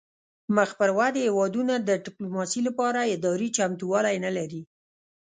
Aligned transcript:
مخ 0.55 0.69
پر 0.79 0.89
ودې 0.97 1.21
هیوادونه 1.27 1.73
د 1.79 1.89
ډیپلوماسي 2.05 2.61
لپاره 2.67 3.09
اداري 3.15 3.49
چمتووالی 3.57 4.15
نلري 4.25 4.61